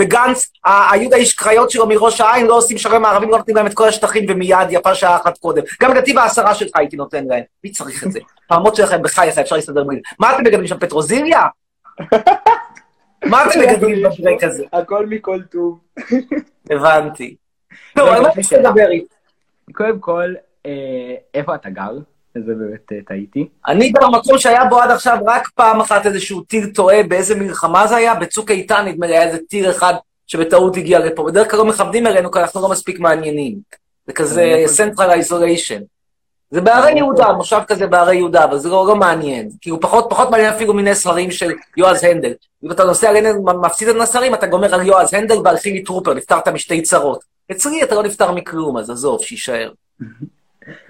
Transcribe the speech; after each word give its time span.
וגנץ, 0.00 0.52
היהודה 0.64 1.16
איש 1.16 1.34
קריות 1.34 1.70
שלו 1.70 1.88
מראש 1.88 2.20
העין, 2.20 2.46
לא 2.46 2.56
עושים 2.56 2.78
שלום 2.78 3.04
הערבים, 3.04 3.30
לא 3.30 3.38
נותנים 3.38 3.56
להם 3.56 3.66
את 3.66 3.74
כל 3.74 3.88
השטחים, 3.88 4.24
ומיד 4.28 4.68
יפה 4.70 4.94
שעה 4.94 5.16
אחת 5.16 5.38
קודם. 5.38 5.62
גם 5.82 5.92
נתיב 5.92 6.18
העשרה 6.18 6.54
שלך 6.54 6.70
הייתי 6.74 6.96
נותן 6.96 7.24
להם. 7.26 7.42
מי 7.64 7.70
צריך 7.70 8.04
את 8.06 8.12
זה? 8.12 8.18
פעמות 8.48 8.76
שלכם, 8.76 9.02
בחייך, 9.02 9.38
אפשר 9.38 9.56
להסתדר 9.56 9.84
בלי 9.84 10.00
מה 10.18 10.34
אתם 10.34 10.42
מגדלים 10.42 10.66
שם, 10.66 10.78
פטרוזיליה? 10.78 11.46
מה 13.30 13.44
אתם 13.44 13.60
מגדלים 13.60 14.02
בברק 14.02 14.44
הזה? 14.44 14.64
הכל 14.72 15.06
מכל 15.06 15.42
טוב. 15.42 15.78
הבנתי. 16.70 17.36
טוב, 17.96 18.08
על 18.08 18.22
מה 18.22 18.28
אתה 18.28 18.58
לדבר 18.58 18.90
איתי? 18.90 19.14
קודם 19.72 19.98
כל, 19.98 20.34
אה, 20.66 21.14
איפה 21.34 21.54
אתה 21.54 21.70
גר? 21.70 21.98
זה 22.46 22.54
באמת 22.54 22.92
אה, 22.92 22.98
טעיתי. 23.06 23.48
אני 23.68 23.90
גר 23.90 24.08
במקום 24.08 24.38
שהיה 24.38 24.64
בו 24.64 24.80
עד 24.80 24.90
עכשיו 24.90 25.18
רק 25.26 25.48
פעם 25.48 25.80
אחת 25.80 26.06
איזשהו 26.06 26.40
טיל 26.40 26.66
טועה, 26.66 27.02
באיזה 27.02 27.34
מלחמה 27.34 27.86
זה 27.86 27.96
היה? 27.96 28.14
בצוק 28.14 28.50
איתן, 28.50 28.84
נדמה 28.86 29.06
לי, 29.06 29.12
היה 29.12 29.26
איזה 29.26 29.38
טיל 29.48 29.70
אחד 29.70 29.94
שבטעות 30.26 30.76
הגיע 30.76 30.98
לפה. 30.98 31.24
בדרך 31.24 31.50
כלל 31.50 31.58
לא 31.58 31.64
מכבדים 31.64 32.06
אלינו, 32.06 32.30
כי 32.30 32.38
אנחנו 32.38 32.62
לא 32.62 32.68
מספיק 32.68 33.00
מעניינים. 33.00 33.58
זה 34.06 34.12
כזה 34.12 34.64
central 34.76 34.98
isolation. 34.98 35.82
זה 36.50 36.60
בהרי 36.60 36.92
יהודה, 36.96 37.32
מושב 37.32 37.60
כזה 37.68 37.86
בהרי 37.86 38.16
יהודה, 38.16 38.44
אבל 38.44 38.58
זה 38.58 38.68
לא, 38.68 38.84
לא 38.88 38.96
מעניין. 38.96 39.50
כי 39.60 39.70
הוא 39.70 39.78
פחות, 39.82 40.06
פחות 40.10 40.30
מעניין 40.30 40.52
אפילו 40.52 40.74
מיני 40.74 40.94
ספרים 40.94 41.30
של 41.30 41.52
יועז 41.76 42.04
הנדל. 42.04 42.32
אם 42.64 42.70
אתה 42.70 42.84
נוסע 42.84 43.08
עלינו, 43.08 43.44
מפסיד 43.44 43.88
את 43.88 43.94
הנסרים, 43.94 44.34
אתה 44.34 44.46
גומר 44.46 44.74
על 44.74 44.86
יועז 44.86 45.14
הנדל 45.14 45.38
ועל 45.44 45.56
חילי 45.56 45.82
טרופר, 45.82 46.14
נפטרת 46.14 46.48
משתי 46.48 46.82
צרות. 46.82 47.24
אצלי 47.50 47.82
אתה 47.82 47.94
לא 47.94 48.02
נפטר 48.02 48.32
מכלום, 48.32 48.76
אז 48.76 48.90
עזוב, 48.90 49.22
שיישאר. 49.22 49.70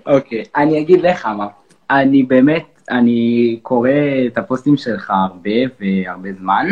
אוקיי, 0.07 0.43
okay, 0.43 0.45
אני 0.57 0.81
אגיד 0.81 1.01
לך 1.03 1.27
מה. 1.27 1.47
אני 1.91 2.23
באמת, 2.23 2.65
אני 2.91 3.59
קורא 3.63 3.91
את 4.27 4.39
הפוסטים 4.39 4.77
שלך 4.77 5.11
הרבה 5.11 5.51
והרבה 5.81 6.33
זמן. 6.33 6.67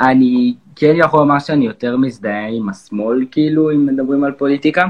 אני 0.00 0.54
כן 0.76 0.94
יכול 0.96 1.20
לומר 1.20 1.38
שאני 1.38 1.66
יותר 1.66 1.96
מזדהה 1.96 2.48
עם 2.48 2.68
השמאל, 2.68 3.26
כאילו, 3.30 3.70
אם 3.70 3.86
מדברים 3.86 4.24
על 4.24 4.32
פוליטיקה. 4.32 4.86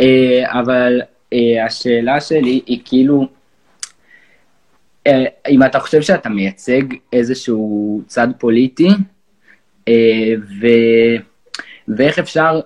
אה, 0.00 0.60
אבל 0.60 1.00
אה, 1.32 1.64
השאלה 1.66 2.20
שלי 2.20 2.60
היא 2.66 2.80
כאילו, 2.84 3.28
אה, 5.06 5.24
אם 5.48 5.62
אתה 5.62 5.80
חושב 5.80 6.02
שאתה 6.02 6.28
מייצג 6.28 6.82
איזשהו 7.12 8.02
צד 8.06 8.28
פוליטי, 8.38 8.88
ו... 10.60 10.66
ואיך 11.88 12.18
אפשר 12.18 12.60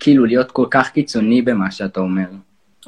כאילו 0.00 0.24
להיות 0.24 0.50
כל 0.50 0.66
כך 0.70 0.90
קיצוני 0.90 1.42
במה 1.42 1.70
שאתה 1.70 2.00
אומר? 2.00 2.26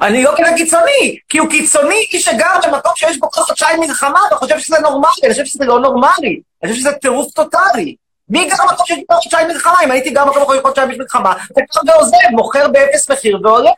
אני 0.01 0.23
לא 0.23 0.31
כזה 0.37 0.49
קיצוני, 0.57 1.17
כי 1.29 1.37
הוא 1.37 1.49
קיצוני 1.49 2.05
איש 2.13 2.25
שגר 2.25 2.53
במקום 2.67 2.91
שיש 2.95 3.17
בו 3.17 3.31
כל 3.31 3.41
חודשיים 3.41 3.79
מלחמה 3.79 4.19
וחושב 4.31 4.59
שזה 4.59 4.79
נורמלי, 4.79 5.09
אני 5.23 5.31
חושב 5.31 5.45
שזה 5.45 5.65
לא 5.65 5.79
נורמלי, 5.79 6.41
אני 6.63 6.71
חושב 6.71 6.81
שזה 6.81 6.91
טירוף 6.91 7.33
טוטאלי. 7.33 7.95
מי 8.29 8.49
גר 8.49 8.55
במקום 8.69 8.85
שיש 8.85 8.99
בו 9.09 9.15
חודשיים 9.15 9.47
מלחמה? 9.47 9.75
אם 9.83 9.91
הייתי 9.91 10.09
גר 10.09 10.25
במקום 10.25 10.53
שיש 10.53 10.61
חודשיים 10.61 10.89
מלחמה, 10.89 11.33
אתה 11.51 11.61
קם 11.69 11.79
ועוזב, 11.87 12.17
מוכר 12.31 12.67
באפס 12.67 13.11
מחיר 13.11 13.39
והולך. 13.43 13.73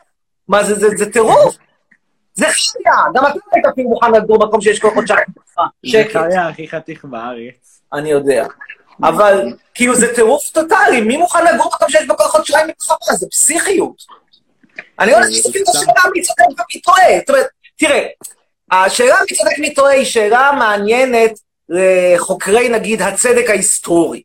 מה 0.48 0.64
זה, 0.64 0.74
זה, 0.74 0.88
זה 0.96 1.12
טירוף? 1.12 1.56
זה 2.34 2.46
חיה, 2.46 2.94
גם 3.14 3.26
אתה 3.26 3.38
היית 3.52 3.66
אפילו 3.66 3.88
מוכן 3.88 4.12
לגור 4.12 4.38
במקום 4.38 4.60
שיש 4.60 4.80
כל 4.80 4.90
חודשיים 4.94 5.24
מלחמה. 5.36 5.66
זה 5.92 6.04
חיה 6.12 6.48
הכי 6.48 6.68
חתיך 6.68 7.04
בארץ. 7.04 7.80
אני 7.92 8.10
יודע. 8.10 8.46
אבל 9.02 9.52
כאילו 9.74 9.94
זה 9.94 10.14
טירוף 10.14 10.48
טוטאלי, 10.48 11.00
מי 11.00 11.16
מוכן 11.16 11.44
לגור 11.44 11.70
במקום 11.72 11.88
שיש 11.88 12.06
בו 12.06 12.16
כל 12.16 12.24
חודשיים 12.24 12.66
מלחמה? 12.66 13.16
זה 13.16 13.26
פסיכיות. 13.30 14.21
אני 14.98 15.10
לא 15.10 15.16
יודע 15.16 15.28
להסתכל 15.28 15.58
את 15.58 15.68
השאלה 15.68 16.10
מי 16.14 16.22
צודק 16.22 16.44
ומי 16.46 16.80
טועה. 16.80 17.18
זאת 17.18 17.30
אומרת, 17.30 17.46
תראה, 17.78 18.06
השאלה 18.70 19.16
מי 19.30 19.36
צודק 19.36 19.52
ומי 19.58 19.74
טועה 19.74 19.92
היא 19.92 20.04
שאלה 20.04 20.52
מעניינת 20.58 21.32
לחוקרי, 21.68 22.68
נגיד, 22.68 23.02
הצדק 23.02 23.50
ההיסטורי. 23.50 24.22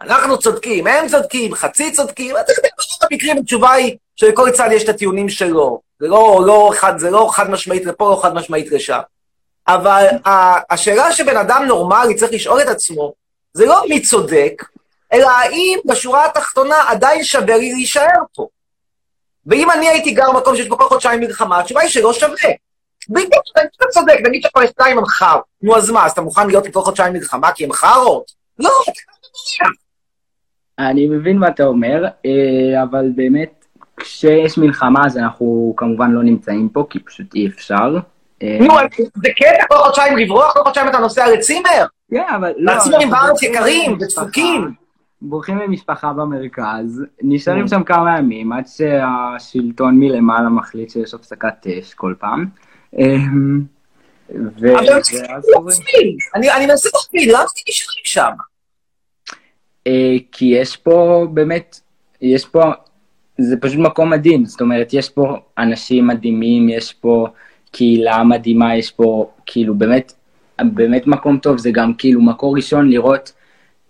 אנחנו 0.00 0.38
צודקים, 0.38 0.86
הם 0.86 1.08
צודקים, 1.08 1.54
חצי 1.54 1.92
צודקים, 1.92 2.36
אתה 2.36 2.52
יודע, 2.52 2.68
ברוב 2.78 3.10
המקרים 3.10 3.38
התשובה 3.38 3.72
היא 3.72 3.96
שלכל 4.16 4.50
צד 4.50 4.68
יש 4.72 4.84
את 4.84 4.88
הטיעונים 4.88 5.28
שלו. 5.28 5.80
זה 6.00 6.08
לא, 6.08 6.42
לא, 6.46 6.72
חד, 6.76 6.98
זה 6.98 7.10
לא 7.10 7.28
חד 7.32 7.50
משמעית 7.50 7.84
לפה, 7.84 8.10
לא 8.10 8.22
חד 8.22 8.34
משמעית 8.34 8.72
לשם. 8.72 8.98
אבל 9.68 10.06
השאלה 10.70 11.12
שבן 11.12 11.36
אדם 11.36 11.64
נורמלי 11.66 12.14
צריך 12.14 12.32
לשאול 12.32 12.60
את 12.60 12.66
עצמו, 12.66 13.12
זה 13.52 13.66
לא 13.66 13.82
מי 13.88 14.00
צודק, 14.02 14.62
אלא 15.12 15.28
האם 15.30 15.78
בשורה 15.84 16.24
התחתונה 16.24 16.76
עדיין 16.88 17.24
שווה 17.24 17.56
לי 17.56 17.72
להישאר 17.72 18.20
פה. 18.34 18.46
ואם 19.46 19.70
אני 19.70 19.88
הייתי 19.88 20.10
גר 20.10 20.32
במקום 20.32 20.56
שיש 20.56 20.68
בו 20.68 20.78
כל 20.78 20.84
חודשיים 20.84 21.20
מלחמה, 21.20 21.60
התשובה 21.60 21.80
היא 21.80 21.90
שלא 21.90 22.12
שווה. 22.12 22.50
בדיוק, 23.08 23.44
אתה 23.76 23.86
צודק, 23.90 24.18
נגיד 24.24 24.42
שהפלסטינאים 24.42 24.98
הם 24.98 25.06
חר. 25.06 25.38
נו, 25.62 25.76
אז 25.76 25.90
מה, 25.90 26.06
אז 26.06 26.12
אתה 26.12 26.20
מוכן 26.20 26.46
להיות 26.46 26.66
כל 26.72 26.80
חודשיים 26.80 27.12
מלחמה 27.12 27.52
כי 27.52 27.64
הם 27.64 27.72
חרות? 27.72 28.32
לא, 28.58 28.70
אני 30.78 31.06
מבין 31.06 31.38
מה 31.38 31.48
אתה 31.48 31.64
אומר, 31.64 32.04
אה, 32.26 32.82
אבל 32.82 33.10
באמת, 33.14 33.64
כשיש 33.96 34.58
מלחמה 34.58 35.06
אז 35.06 35.16
אנחנו 35.18 35.74
כמובן 35.76 36.10
לא 36.10 36.22
נמצאים 36.22 36.68
פה, 36.68 36.86
כי 36.90 36.98
פשוט 36.98 37.34
אי 37.34 37.46
אפשר. 37.46 37.96
אה, 38.42 38.58
נו, 38.60 38.74
זה 38.98 39.28
קטע 39.36 39.64
כל 39.68 39.76
חודשיים 39.76 40.16
לברוח, 40.16 40.52
כל 40.52 40.64
חודשיים 40.64 40.88
אתה 40.88 40.98
נוסע 40.98 41.26
לצימר? 41.30 41.86
כן, 42.10 42.34
אבל... 42.36 42.52
לא, 42.56 42.72
הצימרים 42.72 43.10
בארץ 43.10 43.42
יקרים 43.42 43.98
ודפוקים. 44.00 44.83
בורחים 45.22 45.58
ממשפחה 45.58 46.12
במרכז, 46.12 47.04
נשארים 47.22 47.68
שם 47.68 47.84
כמה 47.84 48.18
ימים 48.18 48.52
עד 48.52 48.64
שהשלטון 48.66 49.98
מלמעלה 49.98 50.48
מחליט 50.48 50.90
שיש 50.90 51.14
הפסקת 51.14 51.66
אש 51.66 51.94
כל 51.94 52.14
פעם. 52.18 52.46
אמ, 52.98 53.62
אני 56.34 56.66
מנסה 56.66 56.88
להבין, 57.14 57.28
למה 57.30 57.42
אתם 57.42 57.60
נשארים 57.68 58.04
שם? 58.04 58.30
אה, 59.86 60.16
כי 60.32 60.44
יש 60.44 60.76
פה 60.76 61.26
באמת, 61.34 61.80
יש 62.20 62.46
פה, 62.46 62.62
זה 63.38 63.56
פשוט 63.60 63.78
מקום 63.78 64.10
מדהים, 64.10 64.44
זאת 64.44 64.60
אומרת, 64.60 64.92
יש 64.92 65.10
פה 65.10 65.36
אנשים 65.58 66.06
מדהימים, 66.06 66.68
יש 66.68 66.92
פה 66.92 67.26
קהילה 67.72 68.24
מדהימה, 68.24 68.76
יש 68.76 68.90
פה 68.90 69.30
כאילו 69.46 69.74
באמת, 69.74 70.12
באמת 70.62 71.06
מקום 71.06 71.38
טוב, 71.38 71.58
זה 71.58 71.70
גם 71.70 71.94
כאילו 71.94 72.22
מקור 72.22 72.56
ראשון 72.56 72.90
לראות 72.90 73.32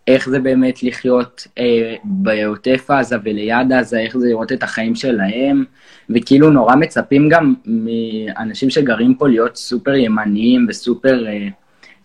איך 0.08 0.28
זה 0.28 0.38
באמת 0.38 0.82
לחיות 0.82 1.46
אה, 1.58 1.94
בעוטף 2.04 2.90
עזה 2.90 3.16
וליד 3.24 3.72
עזה, 3.72 3.98
איך 3.98 4.16
זה 4.16 4.26
לראות 4.28 4.52
את 4.52 4.62
החיים 4.62 4.94
שלהם, 4.94 5.64
וכאילו 6.10 6.50
נורא 6.50 6.76
מצפים 6.76 7.28
גם 7.28 7.54
מאנשים 7.66 8.70
שגרים 8.70 9.14
פה 9.14 9.28
להיות 9.28 9.56
סופר 9.56 9.94
ימניים 9.94 10.66
וסופר 10.68 11.26
אה, 11.26 11.48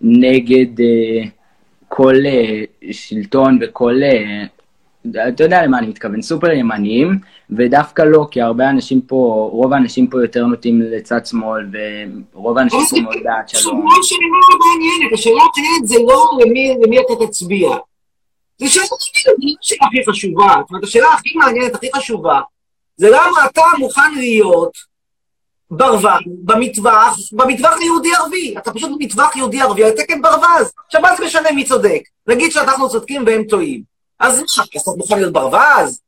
נגד 0.02 0.80
אה, 0.82 1.24
כל 1.88 2.16
אה, 2.26 2.64
שלטון 2.92 3.60
וכל... 3.62 3.96
אה, 4.04 4.44
אתה 5.34 5.44
יודע 5.44 5.66
למה 5.66 5.80
אני 5.80 5.88
מתכוון, 5.88 6.22
סופר 6.22 6.52
ימניים, 6.52 7.20
ודווקא 7.50 8.02
לא, 8.02 8.28
כי 8.32 8.42
הרבה 8.42 8.70
אנשים 8.70 9.02
פה, 9.02 9.50
רוב 9.52 9.74
האנשים 9.74 10.08
פה 10.08 10.22
יותר 10.22 10.46
נוטים 10.46 10.82
לצד 10.82 11.26
שמאל, 11.26 11.66
ורוב 12.34 12.58
האנשים 12.58 12.80
פה 12.90 13.02
מאוד 13.02 13.16
בעד 13.24 13.50
שלום. 13.50 13.86
השאלה 13.88 14.04
שלי 14.04 14.18
לא 14.18 14.58
מעניינת, 14.60 15.14
השאלה 15.14 15.42
מעניינת 15.58 15.88
זה 15.88 15.96
לא 16.08 16.40
למי 16.86 17.00
אתה 17.00 17.26
תצביע. 17.26 17.70
זו 18.60 18.70
שאלה 19.62 19.88
הכי 19.88 20.12
חשובה. 20.12 20.56
זאת 20.60 20.70
אומרת, 20.70 20.84
השאלה 20.84 21.08
הכי 21.14 21.36
מעניינת, 21.36 21.76
הכי 21.76 21.90
חשובה, 21.96 22.40
זה 22.98 23.10
למה 23.10 23.46
אתה 23.46 23.62
מוכן 23.80 24.14
להיות 24.16 24.72
ברווז 25.72 26.22
במטווח, 26.44 27.18
במטווח 27.32 27.78
ליהודי-ערבי. 27.78 28.58
אתה 28.58 28.74
פשוט 28.74 28.90
במטווח 29.00 29.36
יהודי-ערבי 29.36 29.84
על 29.84 29.92
תקן 29.92 30.22
ברווז. 30.22 30.74
עכשיו, 30.86 31.02
מה 31.02 31.16
זה 31.16 31.26
משנה 31.26 31.52
מי 31.52 31.66
צודק? 31.66 32.02
נגיד 32.28 32.52
שאנחנו 32.52 32.90
צודקים 32.90 33.24
והם 33.26 33.44
טועים. 33.44 33.82
אז 34.20 34.40
מה, 34.40 34.64
אתה 34.84 34.92
מוכן 34.98 35.16
להיות 35.16 35.34
ברווז? 35.34 36.02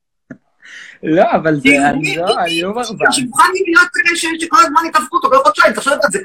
לא, 1.04 1.24
אבל 1.36 1.60
זה, 1.60 1.70
אני 1.90 2.16
לא, 2.16 2.26
אני 2.40 2.62
לא 2.62 2.72
ברווז. 2.72 2.88
שמוכן 3.12 3.44
להיות 3.66 3.88
כאלה 3.94 4.18
שכל 4.40 4.58
הזמן 4.60 4.82
יתהפכו 4.90 5.16
אותו 5.16 5.30
כל 5.30 5.44
חודשיים, 5.44 5.74
תחשוב 5.74 5.94
על 5.94 6.00
זה, 6.12 6.20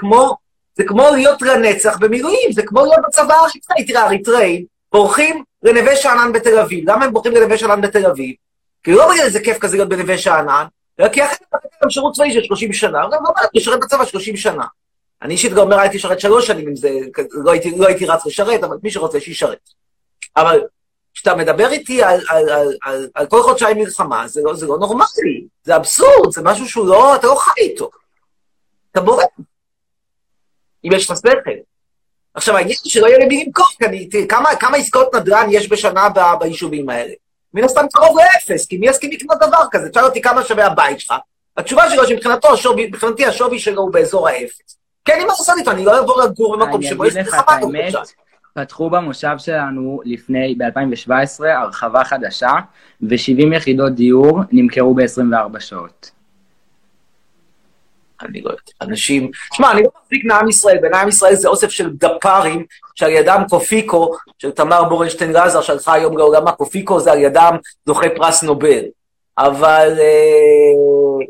זה 0.77 0.85
כמו 0.85 1.11
להיות 1.11 1.43
לנצח 1.43 1.99
במילואים, 1.99 2.53
זה 2.53 2.63
כמו 2.67 2.85
להיות 2.85 3.01
בצבא 3.09 3.35
האריתראי. 3.35 3.85
תראה, 3.85 4.03
האריתראים 4.03 4.65
בורחים 4.93 5.45
לנווה 5.67 5.97
שאנן 5.97 6.33
בתל 6.33 6.59
אביב. 6.59 6.91
למה 6.91 7.05
הם 7.05 7.13
בורחים 7.13 7.33
לנווה 7.33 7.59
שאנן 7.59 7.81
בתל 7.81 8.07
אביב? 8.07 8.35
כי 8.83 8.93
לא 8.93 9.11
בגלל 9.11 9.25
איזה 9.25 9.41
כיף 9.41 9.59
כזה 9.59 9.77
להיות 9.77 9.89
בנווה 9.89 10.19
שאנן, 10.19 10.65
אלא 11.01 11.09
כי 11.09 11.25
אחרי 11.25 11.37
זה 11.53 11.69
גם 11.83 11.91
שירות 11.91 12.15
צבאי 12.15 12.33
של 12.33 12.43
30 12.43 12.73
שנה, 12.73 12.99
גם 12.99 13.11
לא 13.25 13.29
אומר, 13.29 13.43
לשרת 13.55 13.81
בצבא 13.81 14.05
30 14.05 14.37
שנה. 14.37 14.65
אני 15.23 15.35
אישית 15.35 15.53
גם 15.53 15.59
אומר, 15.59 15.79
הייתי 15.79 15.97
לשרת 15.97 16.21
שלוש 16.21 16.47
שנים 16.47 16.69
עם 16.69 16.77
זה, 16.77 16.91
לא 17.31 17.53
הייתי, 17.53 17.79
לא 17.79 17.87
הייתי 17.87 18.07
רץ 18.07 18.27
לשרת, 18.27 18.65
אבל 18.65 18.77
מי 18.83 18.91
שרוצה 18.91 19.21
שישרת. 19.21 19.71
אבל 20.37 20.61
כשאתה 21.15 21.35
מדבר 21.35 21.69
איתי 21.69 22.03
על, 22.03 22.21
על, 22.29 22.49
על, 22.49 22.77
על, 22.83 23.09
על 23.15 23.27
כל 23.27 23.43
חודשיים 23.43 23.79
מלחמה, 23.79 24.29
זה 24.29 24.41
לא, 24.45 24.55
זה 24.55 24.67
לא 24.67 24.79
נורמלי, 24.79 25.47
זה 25.63 25.77
אבסורד, 25.77 26.33
זה 26.33 26.43
משהו 26.45 26.69
שהוא 26.69 26.87
לא, 26.87 27.17
אתה 27.17 27.27
לא 27.27 27.35
חי 27.35 27.61
איתו. 27.61 27.91
אתה 28.93 29.01
בורח. 29.01 29.25
אם 30.85 30.91
יש 30.93 31.11
לך 31.11 31.17
שכל. 31.17 31.51
עכשיו, 32.37 32.57
העניין 32.57 32.77
הוא 32.85 32.91
שלא 32.91 33.07
יהיה 33.07 33.19
למי 33.19 33.45
למכור, 33.45 33.67
כי 34.11 34.29
כמה, 34.29 34.57
כמה 34.57 34.77
עסקאות 34.77 35.15
נדל"ן 35.15 35.47
יש 35.51 35.69
בשנה 35.69 36.09
ביישובים 36.41 36.89
האלה? 36.89 37.13
מן 37.55 37.65
הסתם 37.65 37.87
קרוב 37.93 38.19
לאפס, 38.19 38.67
כי 38.67 38.79
מי 38.79 38.89
יסכים 38.89 39.11
לקנות 39.11 39.39
דבר 39.41 39.63
כזה? 39.71 39.89
תשאל 39.89 40.05
אותי 40.05 40.23
כמה 40.23 40.45
שווה 40.45 40.67
הבית 40.67 41.01
שלך. 41.01 41.15
התשובה 41.57 41.91
שלו 41.91 42.07
שמבחינתו, 42.07 42.53
השווי, 42.53 42.87
מבחינתי 42.87 43.27
השווי 43.27 43.59
שלו 43.59 43.83
הוא 43.83 43.93
באזור 43.93 44.29
האפס. 44.29 44.79
כן, 45.05 45.13
אם 45.15 45.21
אני 45.21 45.31
עושה 45.31 45.53
איתו, 45.59 45.71
אני 45.71 45.85
לא 45.85 45.97
אעבור 45.97 46.23
לגור 46.23 46.57
במקום 46.57 46.83
שבו 46.83 47.05
יש 47.07 47.17
לך 47.17 47.35
מה 47.35 47.43
כל 47.43 47.61
חודשיים. 47.61 48.05
פתחו 48.55 48.91
במושב 48.91 49.35
שלנו 49.39 50.01
לפני, 50.05 50.55
ב-2017, 50.59 51.45
הרחבה 51.47 52.05
חדשה, 52.05 52.53
ו-70 53.03 53.57
יחידות 53.57 53.95
דיור 53.95 54.41
נמכרו 54.53 54.95
ב-24 54.95 55.61
שעות. 55.61 56.11
אני 58.23 58.41
לא 58.41 58.51
יודע, 58.51 58.61
אנשים... 58.83 59.31
שמע, 59.53 59.73
אני 59.73 59.83
לא 59.83 59.89
מחזיק 60.03 60.25
מעם 60.25 60.49
ישראל, 60.49 60.79
עם 60.95 61.09
ישראל 61.09 61.35
זה 61.35 61.49
אוסף 61.49 61.71
של 61.71 61.91
דפ"רים, 61.91 62.65
שעל 62.95 63.11
ידם 63.11 63.43
קופיקו, 63.49 64.15
של 64.39 64.51
תמר 64.51 64.85
בורנשטיין 64.85 65.33
גזר, 65.33 65.61
שהלכה 65.61 65.93
היום 65.93 66.19
לעולמה, 66.19 66.53
קופיקו 66.53 67.01
זה 67.01 67.13
על 67.13 67.19
ידם 67.19 67.57
זוכה 67.87 68.07
פרס 68.17 68.43
נובל. 68.43 68.85
אבל 69.39 69.95
אה, 69.99 71.27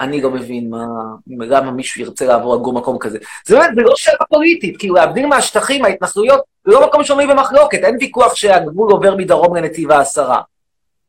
אני 0.00 0.20
לא 0.20 0.30
מבין 0.30 0.70
מה, 0.70 0.86
למה 1.26 1.70
מישהו 1.70 2.00
ירצה 2.00 2.26
לעבור 2.26 2.56
לגור 2.56 2.72
מקום 2.72 2.98
כזה. 2.98 3.18
זה 3.46 3.56
באמת, 3.56 3.74
זה 3.74 3.80
לא 3.80 3.92
שאלה 3.96 4.24
פוליטית, 4.28 4.78
כאילו 4.78 4.94
להבדיל 4.94 5.26
מהשטחים, 5.26 5.84
ההתנחלויות, 5.84 6.40
זה 6.64 6.72
לא 6.72 6.86
מקום 6.86 7.04
שנוי 7.04 7.26
במחלוקת, 7.26 7.78
אין 7.78 7.96
ויכוח 8.00 8.34
שהגבול 8.34 8.92
עובר 8.92 9.16
מדרום 9.16 9.56
לנתיב 9.56 9.90
העשרה. 9.90 10.40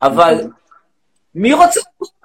אבל 0.02 0.40
מי 1.34 1.52
רוצה 1.52 1.80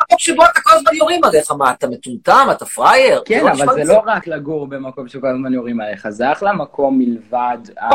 מקום 0.10 0.20
שבו 0.20 0.44
אתה 0.52 0.62
כל 0.62 0.70
הזמן 0.76 0.96
יורים 0.96 1.24
עליך? 1.24 1.52
מה, 1.52 1.72
אתה 1.72 1.88
מטומטם? 1.88 2.48
אתה 2.52 2.66
פראייר? 2.66 3.22
כן, 3.26 3.44
לא 3.46 3.52
אבל 3.52 3.74
זה 3.74 3.94
לא 3.94 4.02
רק 4.06 4.28
לגור 4.28 4.68
במקום 4.68 5.08
שכל 5.08 5.28
הזמן 5.28 5.54
יורים 5.54 5.80
עליך, 5.82 6.10
זה 6.10 6.32
אחלה 6.32 6.54
מקום 6.54 7.00
מלבד 7.00 7.58
ה... 7.82 7.90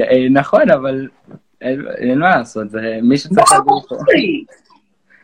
אה, 0.00 0.28
נכון, 0.30 0.70
אבל 0.70 1.08
אין 1.98 2.18
מה 2.18 2.36
לעשות, 2.36 2.70
זה 2.70 2.98
מישהו 3.02 3.34
צריך 3.34 3.52
לגור 3.52 3.86
פה. 3.88 3.96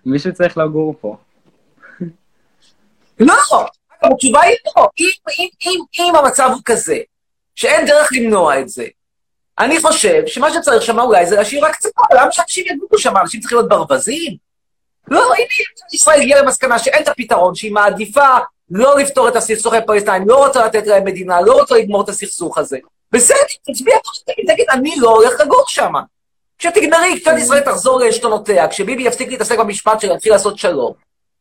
מישהו 0.06 0.32
צריך 0.32 0.58
לגור 0.58 0.94
פה. 1.00 1.16
לא, 3.20 3.34
התשובה 4.02 4.40
היא 4.42 4.56
לא. 4.76 4.88
אם 5.98 6.16
המצב 6.16 6.50
הוא 6.52 6.60
כזה, 6.64 6.98
שאין 7.54 7.86
דרך 7.86 8.08
למנוע 8.12 8.60
את 8.60 8.68
זה, 8.68 8.86
אני 9.58 9.80
חושב 9.80 10.22
שמה 10.26 10.52
שצריך 10.52 10.82
שם 10.82 10.98
אולי 11.00 11.26
זה 11.26 11.36
להשאיר 11.36 11.64
רק 11.64 11.76
צבא, 11.76 12.02
למה 12.14 12.32
שאנשים 12.32 12.64
יגורו 12.68 12.98
שם? 12.98 13.16
אנשים 13.16 13.40
צריכים 13.40 13.58
להיות 13.58 13.68
ברווזים? 13.68 14.36
לא, 15.08 15.34
הנה, 15.34 15.46
ישראל 15.92 16.20
הגיעה 16.20 16.42
למסקנה 16.42 16.78
שאין 16.78 17.02
את 17.02 17.08
הפתרון, 17.08 17.54
שהיא 17.54 17.72
מעדיפה 17.72 18.28
לא 18.70 18.98
לפתור 18.98 19.28
את 19.28 19.36
הסכסוך 19.36 19.74
הפלסטינאים, 19.74 20.28
לא 20.28 20.46
רוצה 20.46 20.66
לתת 20.66 20.86
להם 20.86 21.04
מדינה, 21.04 21.40
לא 21.40 21.52
רוצה 21.60 21.74
לגמור 21.74 22.02
את 22.02 22.08
הסכסוך 22.08 22.58
הזה. 22.58 22.78
בסדר, 23.12 23.36
תצביע, 23.66 23.96
תגיד, 24.46 24.66
אני 24.70 24.94
לא 24.98 25.10
הולך 25.10 25.40
לגור 25.40 25.64
שם. 25.68 25.92
כשתגמרי, 26.58 27.20
כשמדינת 27.20 27.42
ישראל 27.42 27.60
תחזור 27.60 28.00
לעשתונותיה, 28.00 28.68
כשביבי 28.68 29.02
יפסיק 29.02 29.28
להתעסק 29.28 29.58
במשפט 29.58 30.00
שלו, 30.00 30.14
יתחיל 30.14 30.32
לעשות 30.32 30.58
שלום, 30.58 30.92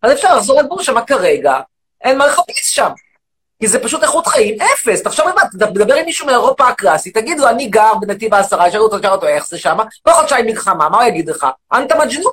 אז 0.02 0.12
אפשר 0.12 0.38
לחזור 0.38 0.62
לגור 0.62 0.84
שם 0.84 1.06
כרגע, 1.08 1.60
אין 2.02 2.18
מה 2.18 2.28
לחפש 2.28 2.76
שם. 2.76 2.90
כי 3.60 3.68
זה 3.68 3.80
פשוט 3.80 4.04
איכות 4.04 4.28
חיים 4.28 4.58
אפס. 4.62 5.04
תחשוב 5.04 5.26
מה, 5.26 5.42
תדבר 5.52 5.96
עם 5.96 6.06
מישהו 6.06 6.26
מאירופה 6.26 6.68
הקלאסית, 6.68 7.18
תגיד 7.18 7.40
לו, 7.40 7.50
אני 7.50 7.68
גר 7.68 7.94
בנתיב 8.02 8.34
העשרה, 8.34 8.68
ישאלו 8.68 8.84
אותו, 8.84 9.00
תשאל 9.00 9.12
אותו 9.12 9.28
איך 9.28 9.48
זה 9.48 9.58
שם, 9.58 9.78
לא 10.08 10.14
חודשיים 10.14 10.46
מלחמה, 10.46 10.90
מה 10.90 10.98
הוא 10.98 11.04
יגיד 11.04 11.30
לך? 11.30 11.48
אנטה 11.74 11.96
מג'נון. 11.96 12.32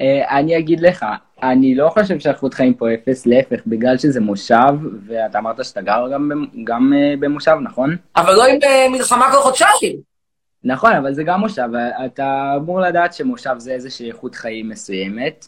אה, 0.00 0.38
אני 0.38 0.58
אגיד 0.58 0.80
לך, 0.80 1.06
אני 1.42 1.74
לא 1.74 1.88
חושב 1.88 2.18
שאיכות 2.18 2.54
חיים 2.54 2.74
פה 2.74 2.94
אפס, 2.94 3.26
להפך, 3.26 3.60
בגלל 3.66 3.98
שזה 3.98 4.20
מושב, 4.20 4.74
ואתה 5.06 5.38
אמרת 5.38 5.64
שאתה 5.64 5.80
גר 5.80 6.08
גם, 6.12 6.30
גם 6.64 6.92
אה, 6.96 7.14
במושב, 7.20 7.56
נכון? 7.62 7.96
אבל 8.16 8.34
לא 8.34 8.44
עם 8.46 8.58
אה, 8.64 8.88
מלחמה 8.88 9.32
כל 9.32 9.40
חודשיים. 9.40 10.14
נכון, 10.64 10.92
אבל 10.92 11.14
זה 11.14 11.22
גם 11.24 11.40
מושב, 11.40 11.68
אתה 12.06 12.52
אמור 12.56 12.80
לדעת 12.80 13.14
שמושב 13.14 13.54
זה 13.58 13.72
איזושהי 13.72 14.08
איכות 14.08 14.34
חיים 14.34 14.68
מסוימת. 14.68 15.46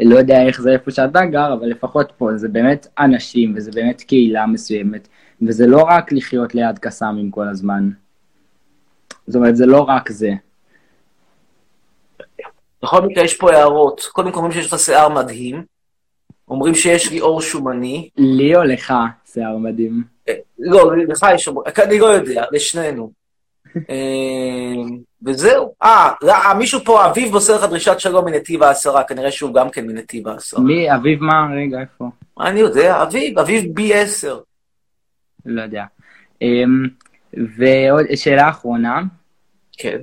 לא 0.00 0.18
יודע 0.18 0.46
איך 0.46 0.60
זה 0.60 0.70
איפה 0.72 0.90
שאתה 0.90 1.26
גר, 1.26 1.52
אבל 1.52 1.66
לפחות 1.66 2.12
פה 2.18 2.36
זה 2.36 2.48
באמת 2.48 2.86
אנשים, 2.98 3.54
וזה 3.56 3.70
באמת 3.74 4.02
קהילה 4.02 4.46
מסוימת, 4.46 5.08
וזה 5.42 5.66
לא 5.66 5.82
רק 5.82 6.12
לחיות 6.12 6.54
ליד 6.54 6.78
קסאמים 6.78 7.30
כל 7.30 7.48
הזמן. 7.48 7.90
זאת 9.26 9.36
אומרת, 9.36 9.56
זה 9.56 9.66
לא 9.66 9.80
רק 9.80 10.10
זה. 10.10 10.30
בכל 12.82 13.02
מקרה 13.02 13.24
יש 13.24 13.36
פה 13.36 13.52
הערות. 13.52 14.08
קודם 14.12 14.32
כל 14.32 14.36
אומרים 14.36 14.52
שיש 14.52 14.72
לך 14.72 14.78
שיער 14.78 15.08
מדהים, 15.08 15.64
אומרים 16.48 16.74
שיש 16.74 17.10
לי 17.10 17.18
עור 17.18 17.40
שומני. 17.42 18.08
לי 18.16 18.56
או 18.56 18.62
לך 18.62 18.94
שיער 19.32 19.56
מדהים? 19.56 20.04
אה, 20.28 20.34
לא, 20.58 20.96
לך 20.96 21.26
יש 21.34 21.48
אני 21.78 21.98
לא 21.98 22.06
יודע, 22.06 22.44
לשנינו. 22.52 23.17
אה, 23.90 24.96
וזהו. 25.22 25.74
אה, 25.82 26.12
לא, 26.22 26.34
מישהו 26.58 26.80
פה, 26.84 27.06
אביב 27.06 27.32
מוסר 27.32 27.56
לך 27.56 27.64
דרישת 27.64 28.00
שלום 28.00 28.24
מנתיב 28.24 28.62
העשרה, 28.62 29.04
כנראה 29.04 29.30
שהוא 29.30 29.54
גם 29.54 29.70
כן 29.70 29.86
מנתיב 29.86 30.28
העשרה. 30.28 30.60
מי? 30.60 30.94
אביב 30.94 31.22
מה? 31.22 31.48
רגע, 31.56 31.80
איפה? 31.80 32.10
אני 32.40 32.60
יודע, 32.60 33.02
אביב, 33.02 33.38
אביב 33.38 33.74
בי 33.74 33.94
עשר. 33.94 34.40
לא 35.46 35.62
יודע. 35.62 35.84
אמ, 36.42 36.86
ועוד 37.56 38.06
שאלה 38.14 38.48
אחרונה, 38.48 39.00
כן. 39.72 39.98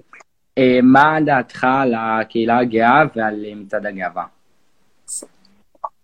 אה, 0.58 0.80
מה 0.84 1.18
דעתך 1.26 1.64
על 1.64 1.94
הקהילה 1.98 2.58
הגאה 2.58 3.04
ועל 3.16 3.46
אה, 3.46 3.56
מצעד 3.56 3.86
הגאווה? 3.86 4.24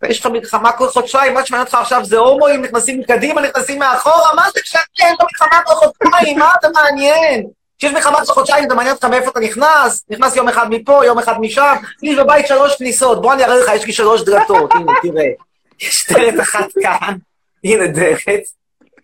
יש 0.03 0.19
לך 0.19 0.25
מלחמה 0.25 0.71
כל 0.71 0.87
חודשיים, 0.87 1.33
מה 1.33 1.45
שמעניין 1.45 1.65
אותך 1.65 1.77
עכשיו 1.81 2.05
זה 2.05 2.17
הומואים, 2.17 2.61
נכנסים 2.61 2.99
מקדימה, 2.99 3.41
נכנסים 3.41 3.79
מאחורה, 3.79 4.35
מה 4.35 4.43
זה 4.53 4.59
כשאתה 4.61 4.79
אין 4.99 5.13
לך 5.13 5.21
מלחמה 5.21 5.61
כל 5.65 5.73
חודשיים, 5.73 6.39
מה 6.39 6.51
אתה 6.59 6.67
מעניין? 6.69 7.47
כשיש 7.81 7.93
מלחמה 7.93 8.25
כל 8.25 8.33
חודשיים, 8.33 8.69
זה 8.69 8.75
מעניין 8.75 8.95
אותך 8.95 9.05
מאיפה 9.05 9.29
אתה 9.31 9.39
נכנס? 9.39 10.05
נכנס 10.09 10.35
יום 10.35 10.47
אחד 10.47 10.67
מפה, 10.69 11.05
יום 11.05 11.19
אחד 11.19 11.39
משם, 11.39 11.75
לי 12.01 12.15
בבית 12.15 12.47
שלוש 12.47 12.75
כניסות, 12.75 13.21
בוא 13.21 13.33
אני 13.33 13.43
אראה 13.43 13.55
לך, 13.55 13.71
יש 13.75 13.85
לי 13.85 13.93
שלוש 13.93 14.21
דלתות, 14.21 14.71
הנה, 14.75 14.91
תראה. 15.01 15.29
יש 15.79 16.11
דלת 16.11 16.39
אחת 16.39 16.65
כאן, 16.81 17.15
הנה 17.63 17.87
דלת, 17.87 18.43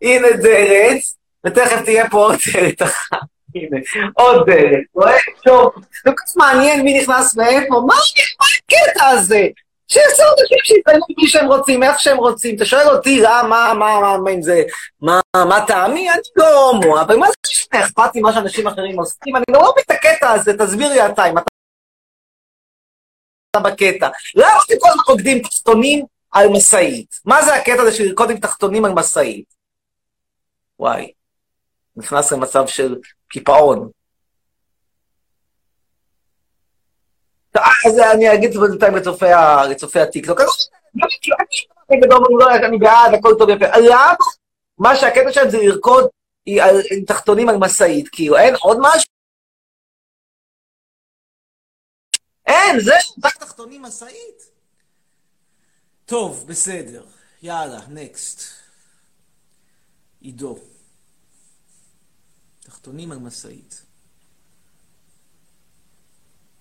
הנה 0.01 0.27
דלת, 0.31 1.01
ותכף 1.45 1.81
תהיה 1.85 2.09
פה 2.09 2.17
עוד 2.17 2.35
דלת 2.53 2.81
אחת. 2.81 3.17
הנה, 3.55 3.77
עוד 4.13 4.49
דלת, 4.49 4.83
רואה? 4.93 5.17
טוב, 5.43 5.71
זה 5.75 6.11
כל 6.11 6.11
כך 6.17 6.33
מעניין 6.35 6.81
מי 6.81 7.01
נכנס 7.01 7.35
מאיפה, 7.35 7.81
מה 7.87 7.95
הקטע 8.39 9.05
הזה? 9.07 9.47
שיעשו 9.87 10.23
אנשים 10.23 10.57
שיתקיימו 10.63 11.05
מי 11.17 11.27
שהם 11.27 11.47
רוצים, 11.47 11.83
איך 11.83 11.99
שהם 11.99 12.17
רוצים. 12.17 12.55
אתה 12.55 12.65
שואל 12.65 12.87
אותי, 12.87 13.25
אה, 13.25 13.43
מה, 13.43 13.73
מה, 13.73 13.99
מה, 13.99 14.17
מה, 14.17 14.31
אם 14.31 14.41
זה, 14.41 14.63
מה, 15.01 15.19
מה 15.35 15.65
טעמי? 15.67 16.11
אני 16.11 16.21
לא 16.35 16.69
הומו, 16.69 17.01
אבל 17.01 17.15
מה 17.15 17.27
זה 17.27 17.33
משנה, 17.51 17.85
אכפת 17.85 18.15
לי 18.15 18.21
מה 18.21 18.33
שאנשים 18.33 18.67
אחרים 18.67 18.99
עושים? 18.99 19.35
אני 19.35 19.45
לא 19.49 19.61
מבין 19.71 19.83
את 19.85 19.91
הקטע 19.91 20.31
הזה, 20.31 20.57
תסביר 20.57 20.89
לי 20.89 21.05
אתה, 21.05 21.29
אם 21.29 21.37
אתה 21.37 21.47
בקטע. 23.59 24.09
למה 24.35 24.59
אתם 24.65 24.75
כל 24.79 24.89
הזמן 24.89 25.03
רוקדים 25.07 25.39
תחתונים 25.39 26.05
על 26.31 26.47
משאית? 26.49 27.19
מה 27.25 27.41
זה 27.41 27.55
הקטע 27.55 27.81
הזה 27.81 27.91
של 27.91 28.03
לרקוד 28.03 28.29
עם 28.29 28.37
תחתונים 28.37 28.85
על 28.85 28.91
משאית? 28.91 29.45
וואי, 30.79 31.11
נכנס 31.95 32.31
למצב 32.31 32.67
של 32.67 32.95
קיפאון. 33.29 33.89
אז 37.85 37.99
אני 38.13 38.33
אגיד 38.33 38.51
זה 38.53 38.59
בינתיים 38.59 38.95
לצופי 39.69 39.99
הטיקטוק. 39.99 40.39
לא, 40.39 40.47
אני 41.89 42.71
לא- 42.71 42.79
בעד, 42.79 43.13
הכל 43.13 43.35
טוב 43.39 43.49
ויפה. 43.49 43.65
למה? 43.77 44.15
מה 44.77 44.95
שהקטע 44.95 45.31
שלהם 45.31 45.49
זה 45.49 45.57
לרקוד 45.57 46.07
עם 46.45 47.05
תחתונים 47.07 47.49
על 47.49 47.57
משאית, 47.57 48.09
כאילו, 48.11 48.37
אין 48.37 48.55
עוד 48.55 48.77
משהו? 48.81 49.09
אין, 52.47 52.79
זהו, 52.79 52.95
רק 53.23 53.37
תחתונים 53.37 53.81
משאית. 53.81 54.51
טוב, 56.05 56.45
בסדר. 56.47 57.05
יאללה, 57.41 57.79
נקסט. 57.89 58.41
עידו. 60.21 60.57
תחתונים 62.59 63.11
על 63.11 63.17
משאית. 63.17 63.86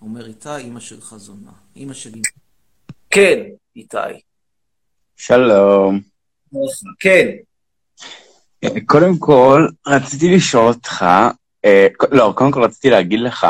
אומר 0.01 0.27
איתי, 0.27 0.57
אמא 0.63 0.79
של 0.79 1.01
חזונה. 1.01 1.51
אמא 1.75 1.93
שלי... 1.93 2.21
כן, 3.09 3.39
איתי. 3.75 3.97
שלום. 5.15 6.01
כן. 6.99 7.27
קודם 8.85 9.17
כל, 9.19 9.67
רציתי 9.87 10.35
לשאול 10.35 10.67
אותך, 10.67 11.05
אה, 11.65 11.87
לא, 12.11 12.33
קודם 12.35 12.51
כל 12.51 12.63
רציתי 12.63 12.89
להגיד 12.89 13.19
לך, 13.19 13.47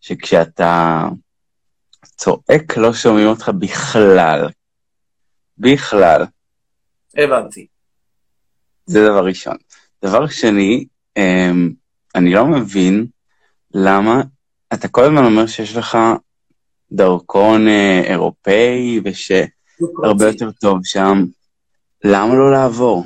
שכשאתה 0.00 1.04
צועק 2.04 2.76
לא 2.76 2.92
שומעים 2.92 3.26
אותך 3.26 3.50
בכלל. 3.58 4.48
בכלל. 5.58 6.24
הבנתי. 7.16 7.66
זה 8.86 9.04
דבר 9.04 9.24
ראשון. 9.24 9.56
דבר 10.04 10.26
שני, 10.26 10.86
אמ, 11.16 11.70
אני 12.14 12.32
לא 12.32 12.46
מבין 12.46 13.06
למה 13.74 14.22
אתה 14.72 14.88
כל 14.88 15.04
הזמן 15.04 15.24
אומר 15.24 15.46
שיש 15.46 15.76
לך 15.76 15.98
דרכון 16.92 17.68
אה, 17.68 18.02
אירופאי 18.04 19.00
ושהרבה 19.04 20.26
יותר 20.26 20.50
טוב 20.50 20.78
שם. 20.84 21.24
למה 22.04 22.34
לא 22.34 22.52
לעבור? 22.52 23.04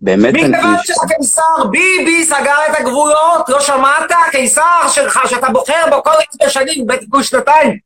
באמת 0.00 0.34
אני... 0.34 0.48
מכיוון 0.48 0.76
שהקיסר 0.82 1.64
ביבי 1.70 2.24
סגר 2.24 2.56
את 2.70 2.80
הגבולות, 2.80 3.48
לא 3.48 3.60
שמעת? 3.60 4.10
הקיסר 4.28 4.88
שלך, 4.88 5.20
שאתה 5.26 5.48
בוחר 5.48 5.84
בו 5.90 6.02
כל 6.02 6.10
עשר 6.10 6.48
שנים, 6.48 6.86
בטח 6.86 7.22
שנתיים. 7.22 7.85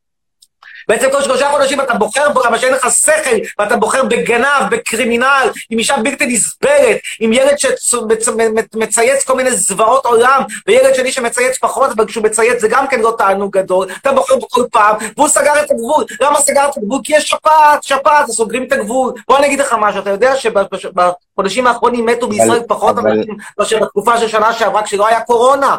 בעצם 0.90 1.10
כל 1.10 1.22
שלושה 1.22 1.50
חודשים 1.50 1.80
אתה 1.80 1.94
בוחר 1.94 2.28
בו 2.28 2.40
למה 2.44 2.58
שאין 2.58 2.72
לך 2.72 2.86
שכל, 2.90 3.36
ואתה 3.58 3.76
בוחר 3.76 4.04
בגנב, 4.04 4.70
בקרימינל, 4.70 5.50
עם 5.70 5.78
אישה 5.78 5.96
בלתי 5.96 6.26
נסבלת, 6.26 6.98
עם 7.20 7.32
ילד 7.32 7.56
שמצייץ 7.58 9.24
כל 9.24 9.36
מיני 9.36 9.50
זוועות 9.50 10.06
עולם, 10.06 10.42
וילד 10.66 10.94
שני 10.94 11.12
שמצייץ 11.12 11.58
פחות, 11.58 11.90
אבל 11.96 12.06
כשהוא 12.06 12.24
מצייץ 12.24 12.60
זה 12.60 12.68
גם 12.68 12.86
כן 12.86 13.00
לא 13.00 13.14
תענוג 13.18 13.58
גדול, 13.58 13.86
אתה 14.00 14.12
בוחר 14.12 14.36
בו 14.36 14.48
כל 14.48 14.64
פעם, 14.72 14.96
והוא 15.16 15.28
סגר 15.28 15.52
את 15.64 15.70
הגבול. 15.70 16.04
למה 16.20 16.40
סגר 16.40 16.68
את 16.68 16.76
הגבול? 16.76 17.00
כי 17.04 17.16
יש 17.16 17.28
שפעת, 17.28 17.82
שפעת, 17.82 18.28
אז 18.28 18.34
סוגרים 18.34 18.64
את 18.64 18.72
הגבול. 18.72 19.12
בוא 19.28 19.38
אני 19.38 19.46
אגיד 19.46 19.60
לך 19.60 19.76
משהו, 19.80 20.00
אתה 20.00 20.10
יודע 20.10 20.32
שבחודשים 20.36 21.66
האחרונים 21.66 22.06
מתו 22.06 22.28
בישראל 22.28 22.62
פחות 22.68 22.98
אנשים 22.98 23.36
מאשר 23.58 23.78
בתקופה 23.78 24.18
של 24.18 24.28
שנה 24.28 24.52
שעברה, 24.52 24.82
כשלא 24.82 25.06
היה 25.06 25.20
קורונה. 25.20 25.76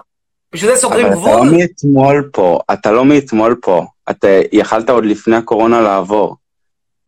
בשביל 0.54 0.72
זה 0.72 0.78
סוגרים 0.78 1.10
גבול. 1.12 1.30
אבל 1.30 1.40
אתה 1.40 1.46
לא 1.46 1.58
מאתמול 1.58 2.30
פה, 2.34 2.60
אתה 2.74 2.92
לא 2.92 3.06
מאתמול 3.06 3.56
פה. 3.62 3.86
אתה 4.10 4.28
יכלת 4.52 4.90
עוד 4.90 5.06
לפני 5.06 5.36
הקורונה 5.36 5.82
לעבור. 5.82 6.36